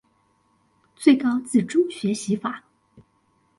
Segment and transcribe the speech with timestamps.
[0.95, 2.63] 最高自主學習法